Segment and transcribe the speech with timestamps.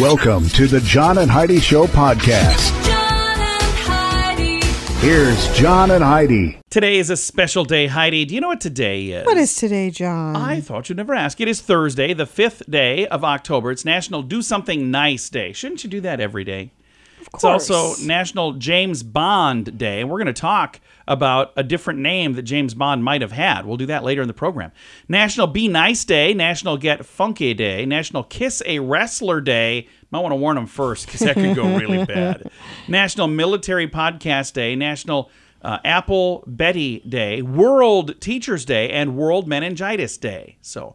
[0.00, 2.72] Welcome to the John and Heidi Show podcast.
[2.84, 4.60] John and Heidi.
[5.06, 6.58] Here's John and Heidi.
[6.68, 8.24] Today is a special day, Heidi.
[8.24, 9.24] Do you know what today is?
[9.24, 10.34] What is today, John?
[10.34, 11.40] I thought you'd never ask.
[11.40, 13.70] It is Thursday, the fifth day of October.
[13.70, 15.52] It's National Do Something Nice Day.
[15.52, 16.72] Shouldn't you do that every day?
[17.32, 22.34] It's also National James Bond Day, and we're going to talk about a different name
[22.34, 23.66] that James Bond might have had.
[23.66, 24.72] We'll do that later in the program.
[25.08, 29.88] National Be Nice Day, National Get Funky Day, National Kiss a Wrestler Day.
[30.10, 32.50] Might want to warn them first because that could go really bad.
[32.88, 35.30] National Military Podcast Day, National
[35.62, 40.56] uh, Apple Betty Day, World Teachers Day, and World Meningitis Day.
[40.60, 40.94] So,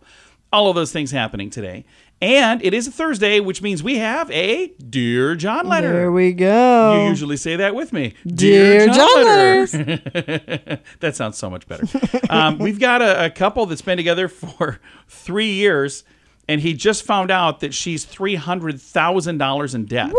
[0.52, 1.85] all of those things happening today.
[2.22, 5.92] And it is a Thursday, which means we have a Dear John letter.
[5.92, 7.03] There we go.
[7.03, 8.14] You usually say that with me.
[8.28, 8.95] Dear John
[11.00, 11.86] that sounds so much better.
[12.30, 16.03] Um, we've got a, a couple that's been together for three years,
[16.50, 20.12] and he just found out that she's $300,000 in debt.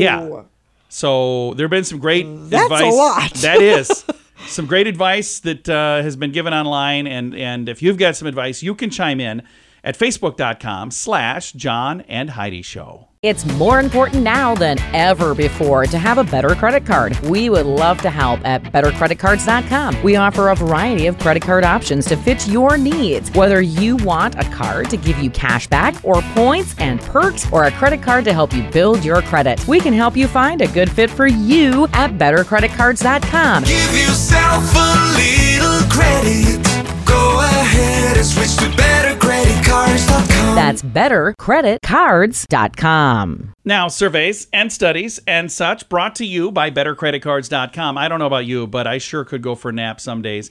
[0.00, 0.42] Yeah.
[0.88, 2.94] So there have been some great That's a advice.
[2.94, 3.32] lot.
[3.42, 4.04] That is.
[4.46, 8.26] Some great advice that uh, has been given online, and, and if you've got some
[8.28, 9.42] advice, you can chime in
[9.88, 13.08] at facebook.com slash John and Heidi Show.
[13.22, 17.18] It's more important now than ever before to have a better credit card.
[17.20, 20.02] We would love to help at bettercreditcards.com.
[20.02, 23.32] We offer a variety of credit card options to fit your needs.
[23.32, 27.64] Whether you want a card to give you cash back or points and perks or
[27.64, 30.68] a credit card to help you build your credit, we can help you find a
[30.68, 33.64] good fit for you at bettercreditcards.com.
[33.64, 36.67] Give yourself a little credit.
[37.08, 40.54] Go ahead and switch to bettercreditcards.com.
[40.54, 43.54] That's bettercreditcards.com.
[43.64, 47.98] Now, surveys and studies and such brought to you by bettercreditcards.com.
[47.98, 50.50] I don't know about you, but I sure could go for a nap some days.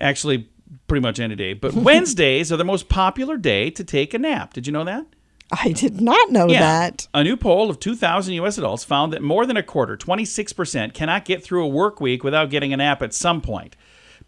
[0.00, 0.48] Actually,
[0.86, 1.52] pretty much any day.
[1.54, 4.54] But Wednesdays are the most popular day to take a nap.
[4.54, 5.06] Did you know that?
[5.52, 7.08] I did not know that.
[7.12, 8.56] A new poll of 2,000 U.S.
[8.56, 12.50] adults found that more than a quarter, 26%, cannot get through a work week without
[12.50, 13.74] getting a nap at some point.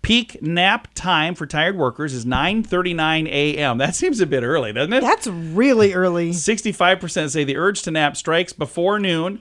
[0.03, 3.79] Peak nap time for tired workers is 9:39 a.m.
[3.79, 5.01] That seems a bit early, doesn't it?
[5.01, 6.31] That's really early.
[6.31, 9.41] 65% say the urge to nap strikes before noon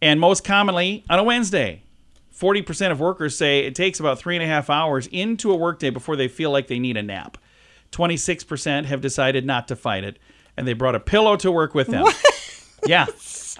[0.00, 1.82] and most commonly on a Wednesday.
[2.32, 5.90] 40% of workers say it takes about three and a half hours into a workday
[5.90, 7.36] before they feel like they need a nap.
[7.90, 10.20] 26% have decided not to fight it
[10.56, 12.06] and they brought a pillow to work with them.
[12.86, 13.06] Yeah.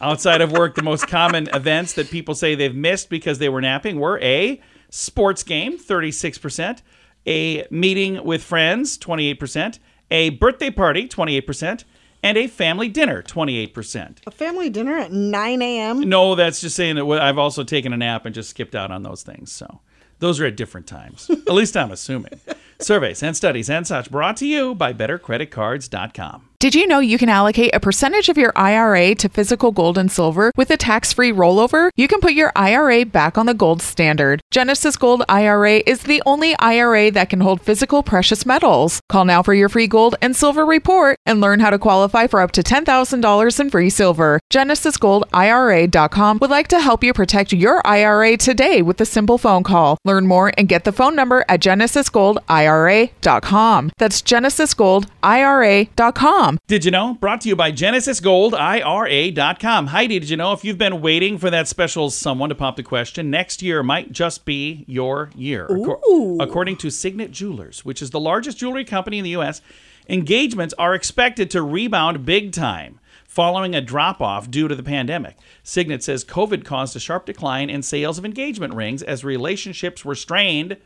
[0.00, 3.60] Outside of work, the most common events that people say they've missed because they were
[3.60, 4.60] napping were a
[4.90, 6.82] sports game, 36%,
[7.26, 9.78] a meeting with friends, 28%,
[10.10, 11.84] a birthday party, 28%,
[12.22, 14.18] and a family dinner, 28%.
[14.26, 16.00] A family dinner at 9 a.m.
[16.00, 19.02] No, that's just saying that I've also taken a nap and just skipped out on
[19.02, 19.52] those things.
[19.52, 19.80] So
[20.18, 21.30] those are at different times.
[21.30, 22.40] at least I'm assuming.
[22.80, 26.47] Surveys and studies and such brought to you by bettercreditcards.com.
[26.60, 30.10] Did you know you can allocate a percentage of your IRA to physical gold and
[30.10, 31.90] silver with a tax free rollover?
[31.94, 34.40] You can put your IRA back on the gold standard.
[34.50, 39.00] Genesis Gold IRA is the only IRA that can hold physical precious metals.
[39.08, 42.40] Call now for your free gold and silver report and learn how to qualify for
[42.40, 44.40] up to $10,000 in free silver.
[44.52, 49.96] GenesisGoldIRA.com would like to help you protect your IRA today with a simple phone call.
[50.04, 53.92] Learn more and get the phone number at GenesisGoldIRA.com.
[53.96, 56.47] That's GenesisGoldIRA.com.
[56.66, 57.14] Did you know?
[57.14, 59.86] Brought to you by GenesisGoldIRA.com.
[59.88, 62.82] Heidi, did you know if you've been waiting for that special someone to pop the
[62.82, 65.66] question, next year might just be your year.
[65.68, 69.60] Acco- According to Signet Jewelers, which is the largest jewelry company in the U.S.,
[70.08, 75.36] engagements are expected to rebound big time following a drop off due to the pandemic.
[75.62, 80.14] Signet says COVID caused a sharp decline in sales of engagement rings as relationships were
[80.14, 80.76] strained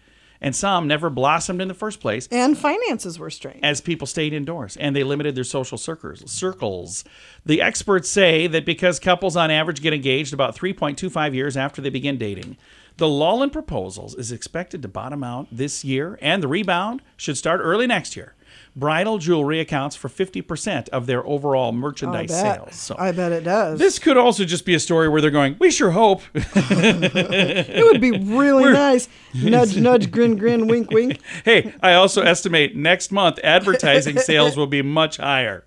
[0.42, 3.64] and some never blossomed in the first place And finances were strained.
[3.64, 6.30] as people stayed indoors and they limited their social circles.
[6.30, 7.04] circles.
[7.46, 11.88] The experts say that because couples on average get engaged about 3.25 years after they
[11.90, 12.58] begin dating,
[12.98, 17.38] the lull in proposals is expected to bottom out this year and the rebound should
[17.38, 18.34] start early next year.
[18.74, 22.74] Bridal jewelry accounts for 50% of their overall merchandise sales.
[22.74, 23.78] So I bet it does.
[23.78, 26.22] this could also just be a story where they're going, we sure hope.
[26.34, 29.08] it would be really nice.
[29.34, 31.20] Nudge, nudge, grin, grin, wink, wink.
[31.44, 35.64] hey, I also estimate next month advertising sales will be much higher.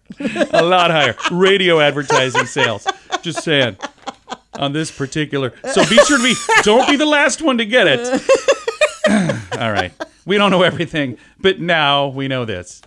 [0.51, 1.15] A lot higher.
[1.31, 2.87] Radio advertising sales.
[3.21, 3.77] Just saying.
[4.53, 5.53] On this particular.
[5.73, 8.21] So be sure to be, don't be the last one to get it.
[9.59, 9.91] All right.
[10.25, 12.81] We don't know everything, but now we know this.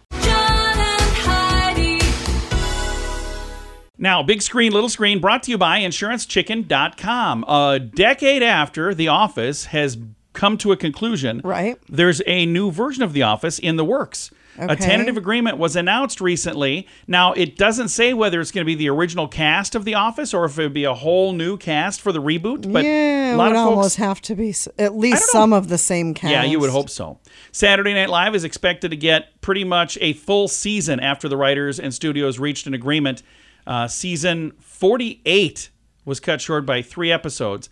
[3.98, 7.44] Now, big screen, little screen, brought to you by InsuranceChicken.com.
[7.48, 9.98] A decade after The Office has
[10.32, 11.76] come to a conclusion, Right.
[11.88, 14.30] there's a new version of The Office in the works.
[14.60, 16.88] A tentative agreement was announced recently.
[17.06, 20.34] Now, it doesn't say whether it's going to be the original cast of The Office
[20.34, 22.72] or if it would be a whole new cast for the reboot.
[22.72, 25.52] But yeah, a it lot would of folks, almost have to be at least some
[25.52, 26.32] of the same cast.
[26.32, 27.20] yeah, you would hope so.
[27.52, 31.78] Saturday Night Live is expected to get pretty much a full season after the writers
[31.78, 33.22] and studios reached an agreement.
[33.68, 35.68] Uh, season 48
[36.06, 37.68] was cut short by three episodes.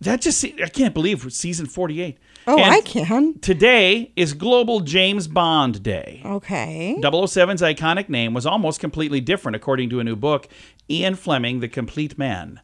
[0.00, 2.18] That just, I can't believe season 48.
[2.46, 3.38] Oh, And I can.
[3.40, 6.22] Today is Global James Bond Day.
[6.24, 6.96] Okay.
[7.02, 10.46] 007's iconic name was almost completely different, according to a new book,
[10.88, 12.60] Ian Fleming, The Complete Man.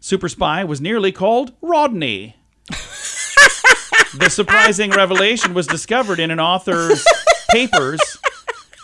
[0.00, 2.36] Super Spy was nearly called Rodney.
[2.68, 7.04] the surprising revelation was discovered in an author's
[7.50, 8.00] papers.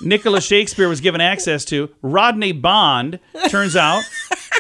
[0.01, 1.91] Nicholas Shakespeare was given access to.
[2.03, 3.19] Rodney Bond,
[3.49, 4.03] turns out,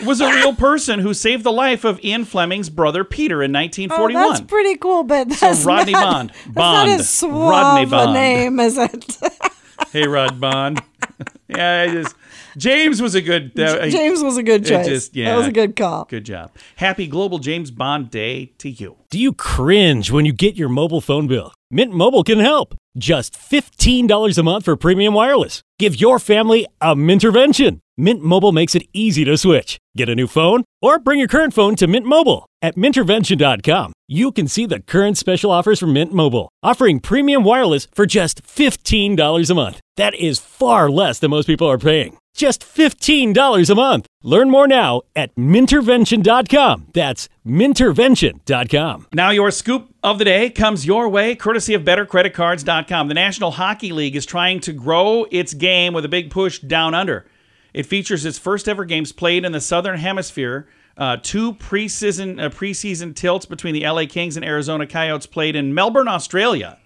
[0.05, 4.17] was a real person who saved the life of Ian Fleming's brother Peter in 1941.
[4.23, 4.33] Oh, 1941.
[4.33, 6.31] that's pretty cool, but that's Rodney not, Bond.
[6.31, 6.91] That's Bond.
[6.91, 8.11] not as suave Rodney Bond.
[8.11, 9.17] a name is it.
[9.93, 10.83] hey, Rod Bond.
[11.49, 12.15] yeah, I just
[12.57, 13.59] James was a good.
[13.59, 14.87] Uh, James was a good it choice.
[14.87, 15.31] just- yeah.
[15.31, 16.05] That was a good call.
[16.07, 16.51] Good job.
[16.77, 18.97] Happy Global James Bond Day to you.
[19.11, 21.53] Do you cringe when you get your mobile phone bill?
[21.71, 22.75] Mint Mobile can help.
[22.99, 25.63] Just $15 a month for premium wireless.
[25.79, 27.79] Give your family a Mintervention.
[27.97, 29.79] Mint Mobile makes it easy to switch.
[29.97, 32.47] Get a new phone or bring your current phone to Mint Mobile.
[32.61, 37.87] At Mintervention.com, you can see the current special offers from Mint Mobile, offering premium wireless
[37.93, 39.81] for just $15 a month.
[39.97, 42.17] That is far less than most people are paying.
[42.39, 44.07] Just $15 a month.
[44.23, 46.87] Learn more now at Mintervention.com.
[46.95, 49.09] That's Mintervention.com.
[49.13, 53.09] Now, your scoop of the day comes your way, courtesy of BetterCreditCards.com.
[53.09, 56.95] The National Hockey League is trying to grow its game with a big push down
[56.95, 57.27] under.
[57.75, 60.69] It features its first ever games played in the Southern Hemisphere.
[60.97, 65.75] Uh, two preseason uh, preseason tilts between the LA Kings and Arizona Coyotes played in
[65.75, 66.79] Melbourne, Australia.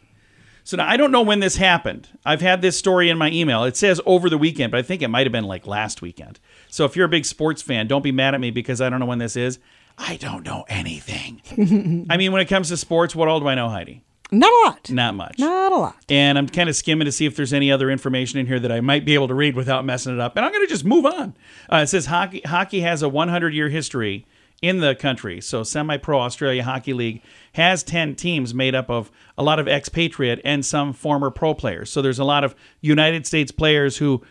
[0.64, 2.08] So now I don't know when this happened.
[2.24, 3.64] I've had this story in my email.
[3.64, 6.38] It says over the weekend, but I think it might have been like last weekend.
[6.68, 9.00] So if you're a big sports fan, don't be mad at me because I don't
[9.00, 9.58] know when this is.
[9.98, 11.42] I don't know anything.
[12.10, 14.02] I mean, when it comes to sports, what all do I know, Heidi?
[14.30, 14.90] Not a lot.
[14.90, 15.38] Not much.
[15.38, 15.96] Not a lot.
[16.08, 18.72] And I'm kind of skimming to see if there's any other information in here that
[18.72, 20.36] I might be able to read without messing it up.
[20.36, 21.36] And I'm going to just move on.
[21.70, 24.26] Uh, it says hockey hockey has a 100 year history
[24.62, 25.40] in the country.
[25.40, 27.20] So Semi Pro Australia Hockey League
[27.54, 31.90] has 10 teams made up of a lot of expatriate and some former pro players.
[31.90, 34.22] So there's a lot of United States players who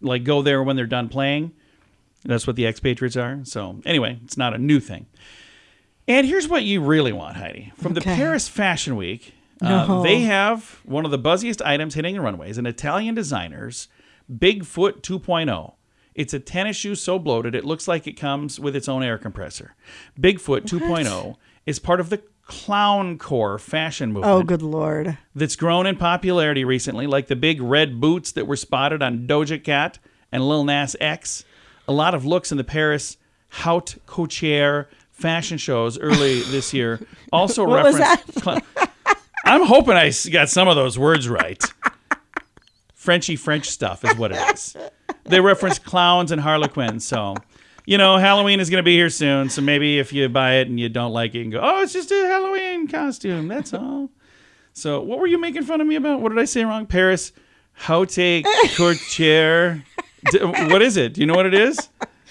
[0.00, 1.52] like go there when they're done playing.
[2.24, 3.40] That's what the expatriates are.
[3.44, 5.06] So anyway, it's not a new thing.
[6.08, 7.72] And here's what you really want, Heidi.
[7.76, 12.20] From the Paris Fashion Week, uh, they have one of the buzziest items hitting the
[12.20, 13.88] runways, an Italian designer's
[14.32, 15.74] Bigfoot 2.0.
[16.16, 19.18] It's a tennis shoe so bloated it looks like it comes with its own air
[19.18, 19.74] compressor.
[20.18, 21.36] Bigfoot 2.0
[21.66, 25.18] is part of the clown core fashion oh, movement Oh, good lord.
[25.34, 29.62] that's grown in popularity recently, like the big red boots that were spotted on Doja
[29.62, 29.98] Cat
[30.32, 31.44] and Lil Nas X.
[31.86, 33.18] A lot of looks in the Paris
[33.50, 36.98] Haute Couture fashion shows early this year
[37.30, 38.42] also What was referenced.
[38.42, 38.62] cl-
[39.44, 41.62] I'm hoping I got some of those words right.
[42.94, 44.76] Frenchy French stuff is what it is.
[45.28, 47.34] They reference clowns and harlequins, so
[47.84, 49.50] you know Halloween is going to be here soon.
[49.50, 51.82] So maybe if you buy it and you don't like it, you can go, "Oh,
[51.82, 53.48] it's just a Halloween costume.
[53.48, 54.10] That's all."
[54.72, 56.20] So, what were you making fun of me about?
[56.20, 56.86] What did I say wrong?
[56.86, 57.32] Paris
[57.72, 58.44] Haute
[58.76, 59.82] Couture.
[60.42, 61.14] What is it?
[61.14, 61.88] Do you know what it is?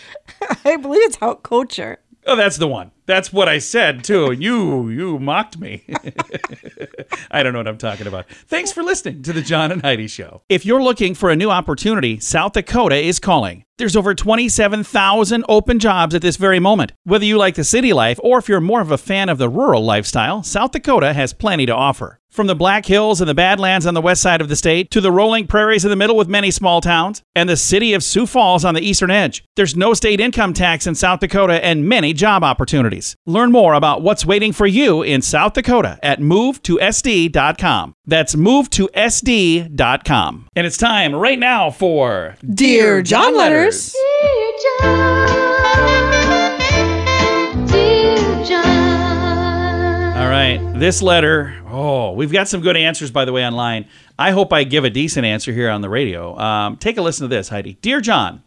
[0.65, 1.99] I believe it's haute culture.
[2.25, 2.91] Oh, that's the one.
[3.05, 4.31] That's what I said too.
[4.31, 5.85] You you mocked me.
[7.31, 8.27] I don't know what I'm talking about.
[8.47, 10.41] Thanks for listening to the John and Heidi show.
[10.49, 13.65] If you're looking for a new opportunity, South Dakota is calling.
[13.77, 16.93] There's over 27,000 open jobs at this very moment.
[17.03, 19.49] Whether you like the city life or if you're more of a fan of the
[19.49, 22.19] rural lifestyle, South Dakota has plenty to offer.
[22.35, 24.99] From the Black Hills and the Badlands on the west side of the state to
[24.99, 28.25] the rolling prairies in the middle with many small towns and the city of Sioux
[28.25, 32.11] Falls on the eastern edge, there's no state income tax in South Dakota and many
[32.11, 33.15] job opportunities.
[33.25, 37.93] Learn more about what's waiting for you in South Dakota at movetosd.com.
[38.05, 40.47] That's movetosd.com.
[40.57, 43.95] And it's time right now for Dear John Letters.
[44.83, 46.24] All
[50.45, 50.79] right.
[50.79, 53.87] This letter, oh, we've got some good answers, by the way, online.
[54.19, 56.37] I hope I give a decent answer here on the radio.
[56.37, 57.79] Um, take a listen to this, Heidi.
[57.81, 58.43] Dear John,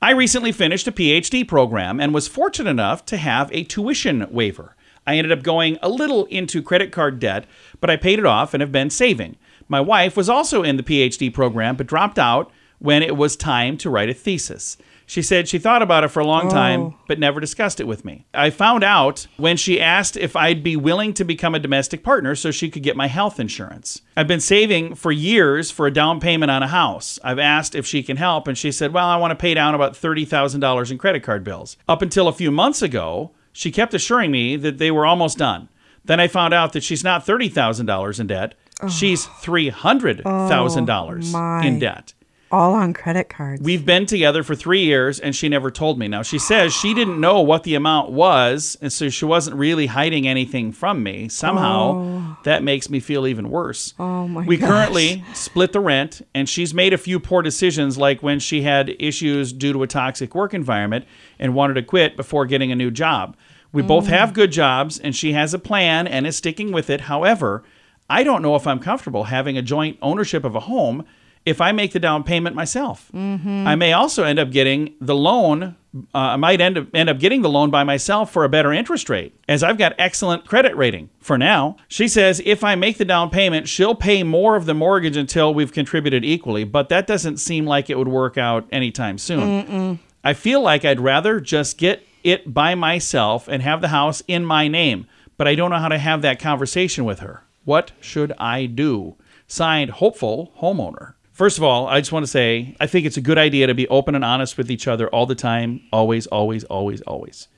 [0.00, 4.76] I recently finished a PhD program and was fortunate enough to have a tuition waiver.
[5.06, 7.44] I ended up going a little into credit card debt,
[7.80, 9.36] but I paid it off and have been saving.
[9.68, 13.76] My wife was also in the PhD program, but dropped out when it was time
[13.78, 14.78] to write a thesis.
[15.08, 16.94] She said she thought about it for a long time, oh.
[17.06, 18.26] but never discussed it with me.
[18.34, 22.34] I found out when she asked if I'd be willing to become a domestic partner
[22.34, 24.02] so she could get my health insurance.
[24.16, 27.20] I've been saving for years for a down payment on a house.
[27.22, 29.76] I've asked if she can help, and she said, Well, I want to pay down
[29.76, 31.76] about $30,000 in credit card bills.
[31.88, 35.68] Up until a few months ago, she kept assuring me that they were almost done.
[36.04, 38.54] Then I found out that she's not $30,000 in debt,
[38.88, 41.64] she's $300,000 my.
[41.64, 42.12] in debt.
[42.52, 43.60] All on credit cards.
[43.60, 46.06] We've been together for three years, and she never told me.
[46.06, 49.86] Now she says she didn't know what the amount was, and so she wasn't really
[49.86, 51.28] hiding anything from me.
[51.28, 53.94] Somehow, that makes me feel even worse.
[53.98, 54.68] Oh my We gosh.
[54.68, 58.94] currently split the rent, and she's made a few poor decisions, like when she had
[59.00, 61.04] issues due to a toxic work environment
[61.40, 63.36] and wanted to quit before getting a new job.
[63.72, 63.88] We Mm.
[63.88, 67.02] both have good jobs, and she has a plan and is sticking with it.
[67.02, 67.64] However,
[68.08, 71.04] I don't know if I'm comfortable having a joint ownership of a home
[71.46, 73.08] if I make the down payment myself.
[73.14, 73.66] Mm-hmm.
[73.66, 75.76] I may also end up getting the loan.
[76.14, 78.72] Uh, I might end up end up getting the loan by myself for a better
[78.72, 81.76] interest rate, as I've got excellent credit rating for now.
[81.88, 85.54] She says if I make the down payment, she'll pay more of the mortgage until
[85.54, 90.00] we've contributed equally, but that doesn't seem like it would work out anytime soon.
[90.22, 94.44] I feel like I'd rather just get it by myself and have the house in
[94.44, 97.44] my name, but I don't know how to have that conversation with her.
[97.64, 99.14] What should I do?
[99.46, 101.14] Signed, hopeful homeowner.
[101.36, 103.74] First of all, I just want to say I think it's a good idea to
[103.74, 107.48] be open and honest with each other all the time, always, always, always, always.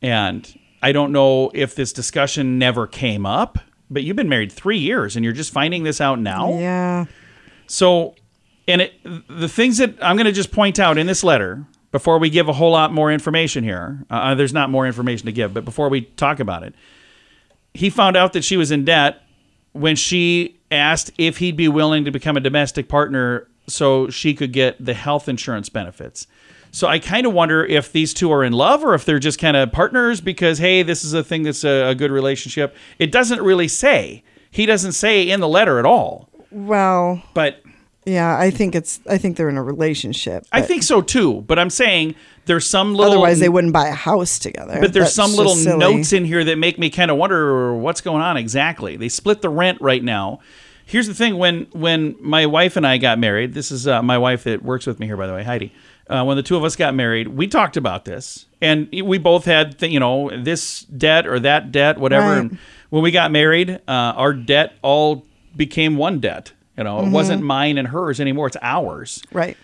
[0.00, 0.50] And
[0.80, 3.58] I don't know if this discussion never came up,
[3.90, 6.58] but you've been married three years and you're just finding this out now.
[6.58, 7.04] Yeah.
[7.66, 8.14] So,
[8.66, 8.94] and it,
[9.28, 12.48] the things that I'm going to just point out in this letter before we give
[12.48, 15.90] a whole lot more information here, uh, there's not more information to give, but before
[15.90, 16.74] we talk about it,
[17.74, 19.20] he found out that she was in debt
[19.72, 24.52] when she asked if he'd be willing to become a domestic partner so she could
[24.52, 26.26] get the health insurance benefits.
[26.72, 29.38] So I kind of wonder if these two are in love or if they're just
[29.40, 32.76] kind of partners because, hey, this is a thing that's a, a good relationship.
[32.98, 34.22] It doesn't really say.
[34.50, 36.28] He doesn't say in the letter at all.
[36.50, 37.62] Well, But
[38.04, 39.00] yeah, I think it's.
[39.08, 40.46] I think they're in a relationship.
[40.52, 41.42] I think so too.
[41.42, 42.14] But I'm saying
[42.46, 43.12] there's some little.
[43.12, 44.78] Otherwise, they wouldn't buy a house together.
[44.80, 45.78] But there's That's some just little silly.
[45.78, 48.96] notes in here that make me kind of wonder what's going on exactly.
[48.96, 50.40] They split the rent right now.
[50.86, 54.16] Here's the thing: when when my wife and I got married, this is uh, my
[54.18, 55.72] wife that works with me here, by the way, Heidi.
[56.08, 59.44] Uh, when the two of us got married, we talked about this, and we both
[59.44, 62.26] had, th- you know, this debt or that debt, whatever.
[62.26, 62.38] Right.
[62.38, 65.24] And when we got married, uh, our debt all
[65.56, 66.52] became one debt.
[66.80, 67.12] You know, it mm-hmm.
[67.12, 69.22] wasn't mine and hers anymore; it's ours.
[69.32, 69.54] Right.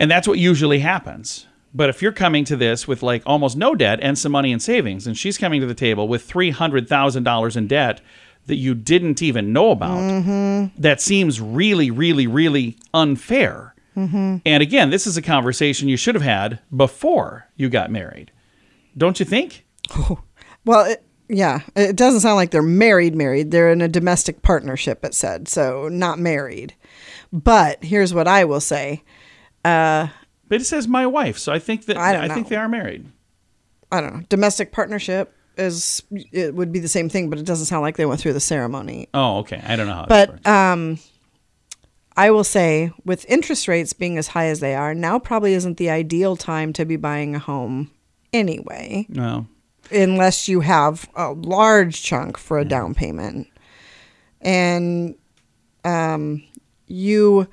[0.00, 1.46] And that's what usually happens.
[1.72, 4.58] But if you're coming to this with like almost no debt and some money in
[4.58, 8.00] savings, and she's coming to the table with $300,000 in debt
[8.46, 10.80] that you didn't even know about, mm-hmm.
[10.80, 13.76] that seems really, really, really unfair.
[13.96, 14.38] Mm-hmm.
[14.44, 18.32] And again, this is a conversation you should have had before you got married.
[18.98, 19.64] Don't you think?
[20.64, 23.14] Well, it, yeah, it doesn't sound like they're married.
[23.14, 23.50] Married.
[23.50, 25.04] They're in a domestic partnership.
[25.04, 26.74] It said so, not married.
[27.32, 29.02] But here's what I will say.
[29.64, 30.08] Uh,
[30.48, 33.06] But it says my wife, so I think that I don't think they are married.
[33.90, 34.22] I don't know.
[34.28, 36.02] Domestic partnership is
[36.32, 38.40] it would be the same thing, but it doesn't sound like they went through the
[38.40, 39.08] ceremony.
[39.14, 39.62] Oh, okay.
[39.66, 40.06] I don't know how.
[40.06, 40.98] But um,
[42.16, 45.76] I will say, with interest rates being as high as they are, now probably isn't
[45.76, 47.90] the ideal time to be buying a home
[48.32, 49.46] anyway, no.
[49.90, 53.48] Unless you have a large chunk for a down payment.
[54.40, 55.14] And
[55.84, 56.42] um,
[56.86, 57.48] you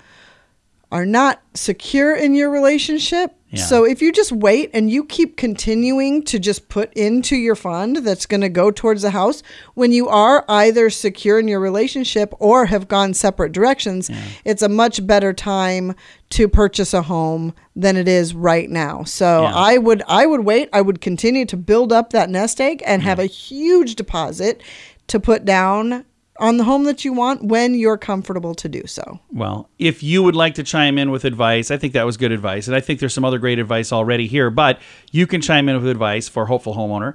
[0.92, 3.65] are not secure in your relationship, Yeah.
[3.65, 7.98] So if you just wait and you keep continuing to just put into your fund
[7.98, 9.43] that's going to go towards the house,
[9.74, 14.10] when you are either secure in your relationship or have gone separate directions,
[14.46, 15.96] it's a much better time
[16.29, 19.03] to purchase a home than it is right now.
[19.03, 19.53] So Yeah.
[19.53, 20.70] I would I would wait.
[20.72, 24.62] I would continue to build up that nest egg and have a huge deposit
[25.08, 26.05] to put down
[26.42, 29.20] on the home that you want when you're comfortable to do so.
[29.32, 32.32] Well, if you would like to chime in with advice, I think that was good
[32.32, 32.68] advice.
[32.68, 34.82] And I think there's some other great advice already here, but
[35.12, 37.14] you can chime in with advice for Hopeful Homeowner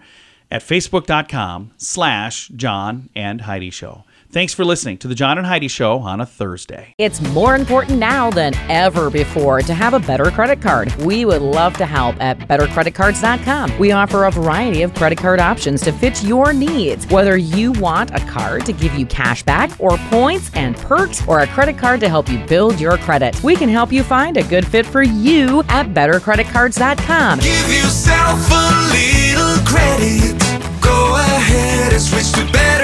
[0.51, 4.05] at facebook.com slash John and Heidi Show.
[4.31, 6.95] Thanks for listening to the John and Heidi Show on a Thursday.
[6.99, 10.95] It's more important now than ever before to have a better credit card.
[10.97, 13.79] We would love to help at bettercreditcards.com.
[13.79, 17.07] We offer a variety of credit card options to fit your needs.
[17.09, 21.41] Whether you want a card to give you cash back or points and perks or
[21.41, 24.43] a credit card to help you build your credit, we can help you find a
[24.43, 27.39] good fit for you at bettercreditcards.com.
[27.39, 30.39] Give yourself a little credit.
[30.83, 32.76] Go ahead and switch to bettercreditcards.com.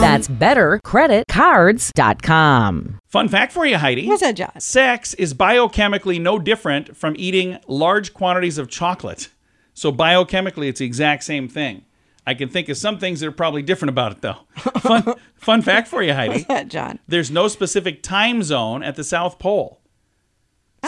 [0.00, 2.98] That's bettercreditcards.com.
[3.06, 4.06] Fun fact for you, Heidi.
[4.06, 4.58] What's that, John?
[4.58, 9.28] Sex is biochemically no different from eating large quantities of chocolate.
[9.74, 11.84] So biochemically, it's the exact same thing.
[12.26, 14.38] I can think of some things that are probably different about it, though.
[14.80, 16.32] Fun, fun fact for you, Heidi.
[16.32, 16.98] What's That John.
[17.06, 19.80] There's no specific time zone at the South Pole.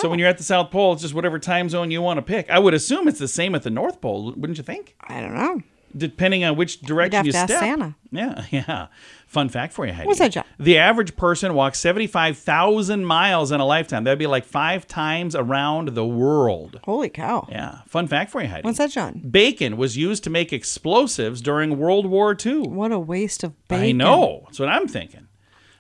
[0.00, 0.20] So when oh.
[0.20, 2.50] you're at the South Pole, it's just whatever time zone you want to pick.
[2.50, 4.96] I would assume it's the same at the North Pole, wouldn't you think?
[5.00, 5.62] I don't know.
[5.96, 7.48] Depending on which direction you step.
[7.50, 7.94] Santa.
[8.10, 8.86] Yeah, yeah.
[9.26, 10.06] Fun fact for you, Heidi.
[10.06, 10.44] What's that, John?
[10.58, 14.04] The average person walks 75,000 miles in a lifetime.
[14.04, 16.80] That'd be like five times around the world.
[16.84, 17.46] Holy cow.
[17.50, 17.80] Yeah.
[17.86, 18.64] Fun fact for you, Heidi.
[18.64, 19.22] What's that, John?
[19.30, 22.62] Bacon was used to make explosives during World War II.
[22.68, 23.84] What a waste of bacon.
[23.84, 24.42] I know.
[24.46, 25.27] That's what I'm thinking.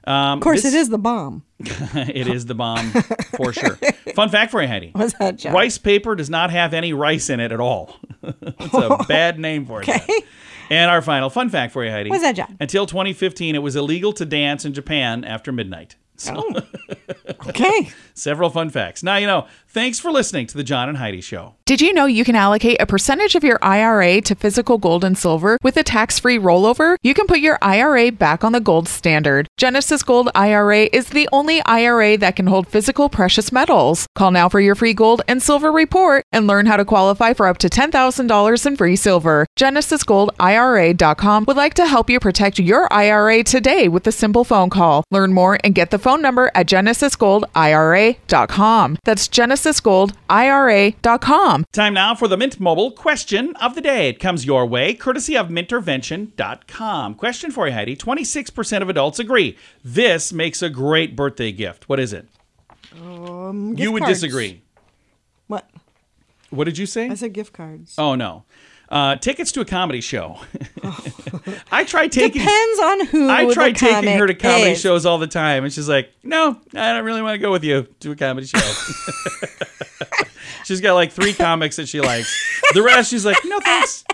[0.08, 1.42] Um, Of course, this- it is the bomb.
[1.60, 2.90] it is the bomb
[3.36, 3.78] for sure.
[4.14, 4.90] Fun fact for you, Heidi.
[4.94, 5.52] What's that, John?
[5.52, 7.96] Rice paper does not have any rice in it at all.
[8.22, 9.88] it's a bad name for it.
[9.88, 10.20] Okay.
[10.70, 12.10] And our final fun fact for you, Heidi.
[12.10, 12.56] What's that, John?
[12.60, 15.96] Until 2015, it was illegal to dance in Japan after midnight.
[16.16, 16.60] So, Oh.
[17.48, 17.90] Okay.
[18.18, 19.02] Several fun facts.
[19.02, 19.46] Now you know.
[19.70, 21.54] Thanks for listening to the John and Heidi Show.
[21.66, 25.16] Did you know you can allocate a percentage of your IRA to physical gold and
[25.16, 26.96] silver with a tax free rollover?
[27.02, 29.46] You can put your IRA back on the gold standard.
[29.58, 34.06] Genesis Gold IRA is the only IRA that can hold physical precious metals.
[34.14, 37.46] Call now for your free gold and silver report and learn how to qualify for
[37.46, 39.46] up to $10,000 in free silver.
[39.60, 45.04] GenesisGoldIRA.com would like to help you protect your IRA today with a simple phone call.
[45.10, 46.66] Learn more and get the phone number at
[48.14, 48.98] GenesisGoldIRA.com.
[49.04, 51.64] That's GenesisGoldIRA.com.
[51.72, 54.08] Time now for the Mint Mobile question of the day.
[54.08, 57.14] It comes your way, courtesy of mintervention.com.
[57.14, 57.96] Question for you, Heidi.
[57.96, 61.88] 26% of adults agree this makes a great birthday gift.
[61.88, 62.26] What is it?
[63.00, 64.20] Um, you would cards.
[64.20, 64.62] disagree.
[65.46, 65.68] What?
[66.50, 67.10] What did you say?
[67.10, 67.94] I said gift cards.
[67.98, 68.44] Oh no.
[68.88, 70.38] Uh, tickets to a comedy show.
[71.70, 73.28] I try taking Depends on who.
[73.28, 74.80] I the try taking her to comedy is.
[74.80, 77.64] shows all the time, and she's like, "No, I don't really want to go with
[77.64, 78.58] you to a comedy show."
[80.64, 82.34] she's got like three comics that she likes.
[82.72, 84.04] The rest, she's like, "No, thanks."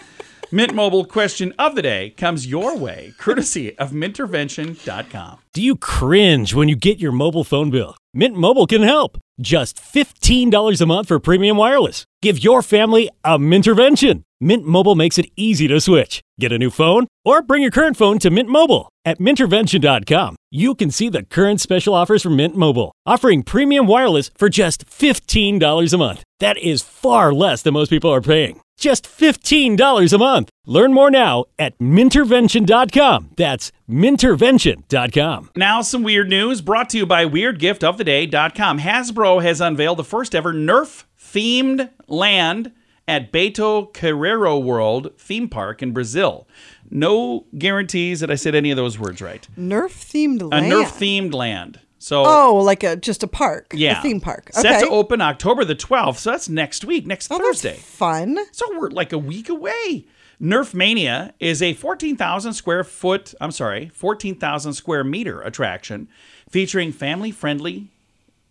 [0.51, 5.39] Mint Mobile question of the day comes your way, courtesy of Mintervention.com.
[5.53, 7.97] Do you cringe when you get your mobile phone bill?
[8.15, 9.19] Mint Mobile can help.
[9.41, 12.05] Just $15 a month for premium wireless.
[12.23, 14.23] Give your family a Mintervention.
[14.41, 16.21] Mint Mobile makes it easy to switch.
[16.39, 18.89] Get a new phone or bring your current phone to Mint Mobile.
[19.05, 24.31] At Mintervention.com, you can see the current special offers from Mint Mobile, offering premium wireless
[24.37, 26.23] for just $15 a month.
[26.41, 28.61] That is far less than most people are paying.
[28.79, 30.51] Just $15 a month.
[30.67, 33.31] Learn more now at Mintervention.com.
[33.37, 35.51] That's Mintervention.com.
[35.57, 38.79] Now, some weird news brought to you by WeirdGiftOfTheDay.com.
[38.81, 42.73] Hasbro has unveiled the first ever Nerf themed land
[43.07, 46.49] at Beto Carrero World theme park in Brazil.
[46.91, 49.47] No guarantees that I said any of those words right.
[49.59, 50.67] Nerf themed land.
[50.67, 50.69] A.
[50.75, 51.81] Nerf themed land.
[51.99, 53.73] So, Oh, like a just a park.
[53.75, 53.99] yeah.
[53.99, 54.51] A theme park.
[54.53, 56.17] Set to open October the 12th.
[56.19, 57.77] So that's next week, next Oh, that's Thursday.
[57.77, 58.39] fun.
[58.53, 60.07] So we're like a week away.
[60.45, 66.07] Nerf Mania is a 14,000 square foot, I'm sorry, 14,000 square meter attraction
[66.51, 67.89] featuring family friendly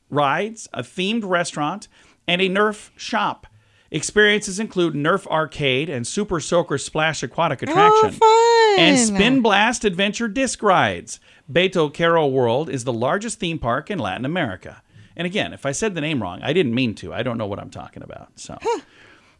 [0.09, 1.87] rides, a themed restaurant,
[2.27, 3.45] and a Nerf shop.
[3.91, 8.19] Experiences include Nerf Arcade and Super Soaker Splash Aquatic oh, Attraction.
[8.19, 8.75] Oh.
[8.79, 11.19] And Spin Blast Adventure Disc Rides.
[11.51, 14.81] Beto Caro World is the largest theme park in Latin America.
[15.15, 17.13] And again, if I said the name wrong, I didn't mean to.
[17.13, 18.29] I don't know what I'm talking about.
[18.39, 18.57] So,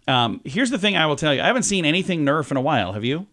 [0.07, 2.61] um, here's the thing I will tell you: I haven't seen anything Nerf in a
[2.61, 2.93] while.
[2.93, 3.27] Have you?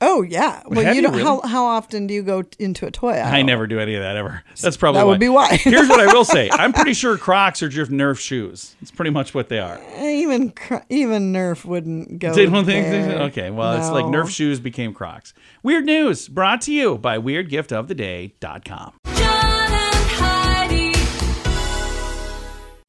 [0.00, 0.62] Oh yeah.
[0.66, 3.14] Well, Have you you know how how often do you go t- into a toy
[3.14, 3.34] aisle?
[3.34, 4.44] I never do any of that ever.
[4.60, 5.10] That's probably That why.
[5.10, 5.56] would be why.
[5.56, 6.48] Here's what I will say.
[6.52, 8.76] I'm pretty sure Crocs are just Nerf shoes.
[8.80, 9.80] It's pretty much what they are.
[10.00, 10.52] Even
[10.88, 12.32] even Nerf wouldn't go.
[12.32, 13.22] They don't think there.
[13.22, 13.50] okay.
[13.50, 15.34] Well, it's like Nerf shoes became Crocs.
[15.64, 18.92] Weird news brought to you by WeirdGiftOfTheDay.com.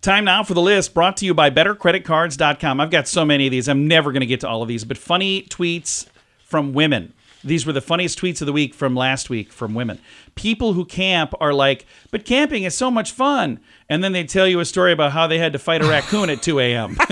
[0.01, 2.79] Time now for the list brought to you by BetterCreditCards.com.
[2.79, 3.67] I've got so many of these.
[3.67, 6.07] I'm never going to get to all of these, but funny tweets
[6.45, 7.13] from women.
[7.43, 9.99] These were the funniest tweets of the week from last week from women.
[10.35, 13.59] People who camp are like, but camping is so much fun.
[13.87, 16.29] And then they tell you a story about how they had to fight a raccoon
[16.29, 16.95] at 2 a.m.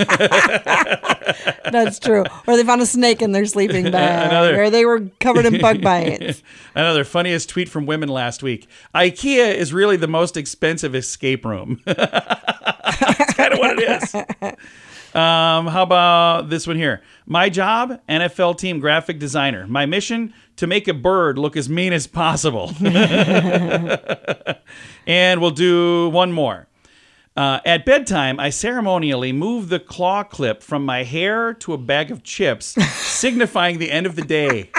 [1.72, 2.24] That's true.
[2.46, 5.60] Or they found a snake in their sleeping bag, Another- or they were covered in
[5.60, 6.42] bug bites.
[6.74, 8.66] Another funniest tweet from women last week.
[8.94, 11.82] IKEA is really the most expensive escape room.
[13.18, 14.14] That's kind of what it is.
[15.14, 17.00] Um, how about this one here?
[17.26, 19.66] My job, NFL team graphic designer.
[19.66, 22.74] My mission, to make a bird look as mean as possible.
[25.06, 26.68] and we'll do one more.
[27.36, 32.10] Uh, at bedtime, I ceremonially move the claw clip from my hair to a bag
[32.10, 34.70] of chips, signifying the end of the day.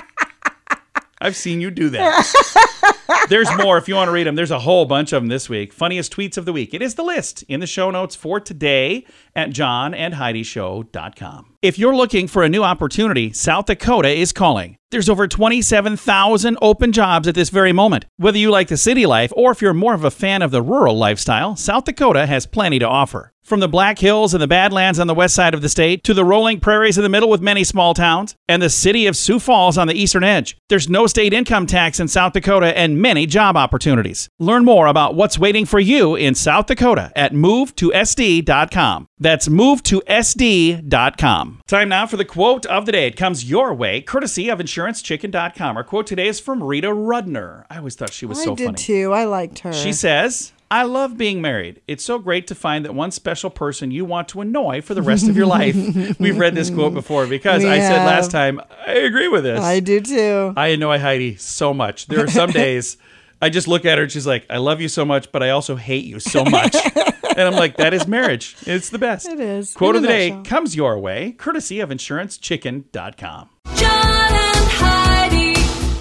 [1.22, 3.26] I've seen you do that.
[3.30, 4.36] There's more if you want to read them.
[4.36, 5.74] There's a whole bunch of them this week.
[5.74, 6.74] Funniest tweets of the week.
[6.74, 9.06] It is the list in the show notes for today
[9.36, 11.56] at johnandheidishow.com.
[11.62, 14.78] If you're looking for a new opportunity, South Dakota is calling.
[14.92, 18.06] There's over 27,000 open jobs at this very moment.
[18.16, 20.62] Whether you like the city life or if you're more of a fan of the
[20.62, 23.34] rural lifestyle, South Dakota has plenty to offer.
[23.44, 26.14] From the Black Hills and the Badlands on the west side of the state to
[26.14, 29.40] the rolling prairies in the middle with many small towns and the city of Sioux
[29.40, 33.26] Falls on the eastern edge, there's no state income tax in South Dakota and many
[33.26, 34.30] job opportunities.
[34.40, 39.09] Learn more about what's waiting for you in South Dakota at movetosd.com.
[39.20, 41.62] That's movetosd.com.
[41.68, 43.08] Time now for the quote of the day.
[43.08, 45.78] It comes your way, courtesy of insurancechicken.com.
[45.78, 47.66] Our quote today is from Rita Rudner.
[47.70, 48.78] I always thought she was I so did funny.
[48.78, 49.14] too.
[49.14, 49.74] I liked her.
[49.74, 51.82] She says, I love being married.
[51.88, 55.02] It's so great to find that one special person you want to annoy for the
[55.02, 55.76] rest of your life.
[56.20, 59.60] We've read this quote before because We I said last time, I agree with this.
[59.60, 60.54] I do too.
[60.56, 62.06] I annoy Heidi so much.
[62.06, 62.98] There are some days
[63.42, 65.50] I just look at her and she's like, I love you so much, but I
[65.50, 66.76] also hate you so much.
[67.30, 68.56] and I'm like, that is marriage.
[68.66, 69.28] It's the best.
[69.28, 69.74] It is.
[69.74, 70.46] Quote of the day nutshell.
[70.46, 73.50] comes your way, courtesy of insurancechicken.com.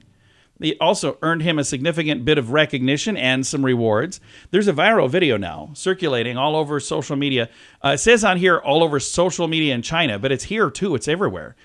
[0.60, 4.20] It also earned him a significant bit of recognition and some rewards.
[4.50, 7.50] There's a viral video now circulating all over social media.
[7.86, 10.96] Uh, it says on here all over social media in China, but it's here too.
[10.96, 11.56] It's everywhere.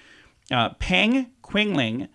[0.51, 2.09] Uh, Peng Qinglin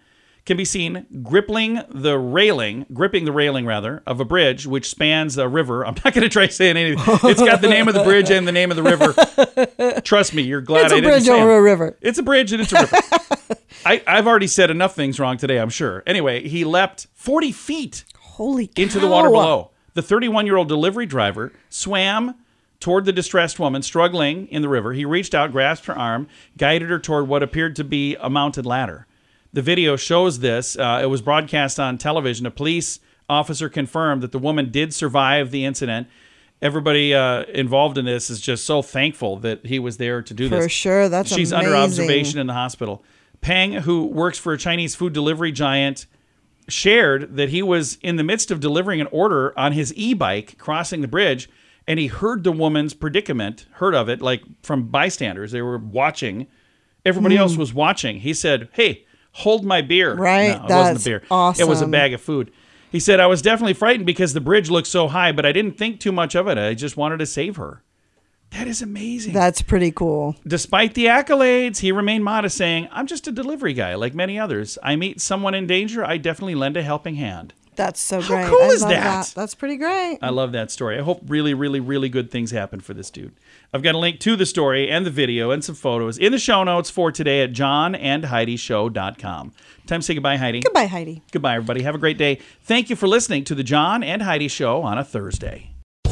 [0.49, 5.37] can be seen gripping the railing, gripping the railing rather, of a bridge which spans
[5.37, 5.85] a river.
[5.85, 7.03] I'm not going to try saying anything.
[7.29, 10.01] It's got the name of the bridge and the name of the river.
[10.01, 11.57] Trust me, you're glad It's I a didn't bridge over it.
[11.57, 11.97] a river.
[12.01, 12.97] It's a bridge and it's a river.
[13.85, 16.01] I, I've already said enough things wrong today, I'm sure.
[16.07, 18.81] Anyway, he leapt 40 feet Holy cow.
[18.81, 19.69] into the water below.
[19.93, 22.35] The 31 year old delivery driver swam
[22.79, 24.93] toward the distressed woman struggling in the river.
[24.93, 28.65] He reached out, grasped her arm, guided her toward what appeared to be a mounted
[28.65, 29.05] ladder.
[29.51, 30.77] The video shows this.
[30.77, 32.45] Uh, it was broadcast on television.
[32.45, 36.07] A police officer confirmed that the woman did survive the incident.
[36.61, 40.49] Everybody uh, involved in this is just so thankful that he was there to do
[40.49, 40.65] this.
[40.65, 43.03] For sure, that's She's under observation in the hospital.
[43.41, 46.05] Peng, who works for a Chinese food delivery giant,
[46.67, 51.01] shared that he was in the midst of delivering an order on his e-bike crossing
[51.01, 51.49] the bridge
[51.87, 56.47] and he heard the woman's predicament heard of it like from bystanders they were watching
[57.05, 59.05] everybody else was watching he said hey
[59.39, 60.13] hold my beer.
[60.15, 61.23] Right, no, it wasn't the beer
[61.59, 62.51] it was a bag of food
[62.91, 65.77] he said i was definitely frightened because the bridge looked so high but i didn't
[65.77, 67.81] think too much of it i just wanted to save her
[68.51, 69.33] That is amazing.
[69.33, 70.35] That's pretty cool.
[70.45, 74.79] Despite the accolades, he remained modest, saying, I'm just a delivery guy like many others.
[74.81, 77.53] I meet someone in danger, I definitely lend a helping hand.
[77.75, 78.47] That's so How great.
[78.49, 79.33] cool I is love that?
[79.35, 80.17] That's pretty great.
[80.23, 80.97] I love that story.
[80.97, 83.33] I hope really, really, really good things happen for this dude.
[83.73, 86.39] I've got a link to the story and the video and some photos in the
[86.39, 89.51] show notes for today at johnandheidishow.com.
[89.85, 90.61] Time to say goodbye, Heidi.
[90.61, 91.21] Goodbye, Heidi.
[91.31, 91.83] Goodbye, everybody.
[91.83, 92.39] Have a great day.
[92.63, 95.69] Thank you for listening to the John and Heidi Show on a Thursday.